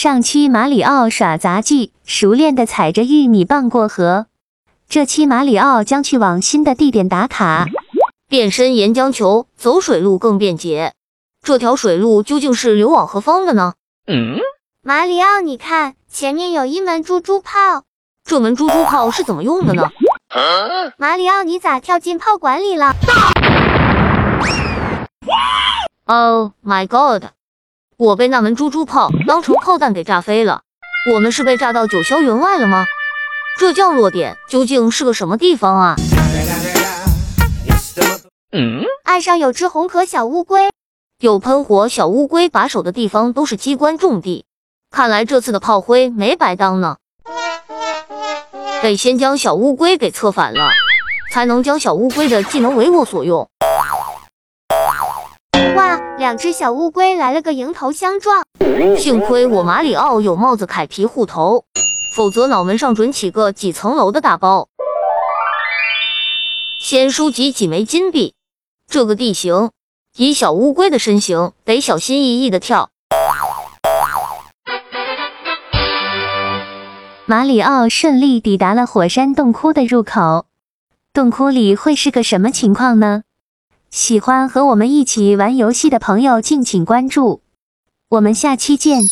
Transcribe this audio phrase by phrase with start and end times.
[0.00, 4.26] 上期马里奥耍杂技，熟练的踩着玉米棒过河。
[4.88, 7.66] 这期马里奥将去往新的地点打卡。
[8.28, 10.92] 变身岩浆球，走水路更便捷。
[11.42, 13.74] 这条水路究竟是流往何方的呢？
[14.06, 14.38] 嗯，
[14.84, 17.82] 马里奥，你看前面有一门猪猪炮，
[18.24, 19.90] 这门猪猪炮是怎么用的呢？
[20.96, 22.94] 马里奥，你咋跳进炮管里了
[26.06, 27.30] ？Oh my god！
[27.98, 30.60] 我被那门猪猪炮当成炮弹给炸飞了。
[31.12, 32.84] 我们是被炸到九霄云外了吗？
[33.58, 35.96] 这降落点究竟是个什么地方啊？
[38.52, 40.70] 嗯，岸上有只红壳小乌龟，
[41.18, 44.44] 有喷火小乌龟把守的地方都是机关重地，
[44.92, 46.98] 看来这次的炮灰没白当呢。
[48.80, 50.70] 得先将小乌龟给策反了，
[51.32, 53.50] 才能将小乌龟的技能为我所用。
[56.18, 58.44] 两只小乌龟来了个迎头相撞，
[58.98, 61.64] 幸亏我马里奥有帽子凯皮护头，
[62.16, 64.68] 否则脑门上准起个几层楼的大包。
[66.80, 68.34] 先收集几枚金币，
[68.88, 69.70] 这个地形，
[70.16, 72.90] 以小乌龟的身形，得小心翼翼的跳。
[77.26, 80.46] 马里奥顺利抵达了火山洞窟的入口，
[81.12, 83.22] 洞窟里会是个什么情况呢？
[83.90, 87.40] 喜欢和我们一起玩游戏的朋友，敬请关注，
[88.10, 89.08] 我们下期见。